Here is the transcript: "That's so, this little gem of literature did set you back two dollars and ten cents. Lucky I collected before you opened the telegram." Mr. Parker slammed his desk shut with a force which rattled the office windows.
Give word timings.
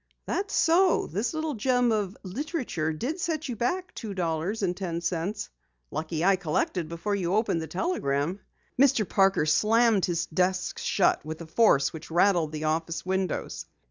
"That's 0.25 0.55
so, 0.55 1.05
this 1.05 1.31
little 1.35 1.53
gem 1.53 1.91
of 1.91 2.17
literature 2.23 2.91
did 2.91 3.19
set 3.19 3.47
you 3.47 3.55
back 3.55 3.93
two 3.93 4.15
dollars 4.15 4.63
and 4.63 4.75
ten 4.75 4.99
cents. 4.99 5.51
Lucky 5.91 6.25
I 6.25 6.37
collected 6.37 6.89
before 6.89 7.13
you 7.13 7.35
opened 7.35 7.61
the 7.61 7.67
telegram." 7.67 8.39
Mr. 8.81 9.07
Parker 9.07 9.45
slammed 9.45 10.05
his 10.05 10.25
desk 10.25 10.79
shut 10.79 11.23
with 11.23 11.39
a 11.41 11.45
force 11.45 11.93
which 11.93 12.09
rattled 12.09 12.51
the 12.51 12.63
office 12.63 13.05
windows. 13.05 13.67